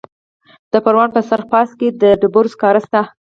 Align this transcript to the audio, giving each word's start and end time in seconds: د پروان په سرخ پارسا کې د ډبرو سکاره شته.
د 0.71 0.73
پروان 0.85 1.09
په 1.15 1.21
سرخ 1.29 1.45
پارسا 1.51 1.75
کې 1.79 1.87
د 2.01 2.03
ډبرو 2.21 2.53
سکاره 2.53 2.81
شته. 2.85 3.01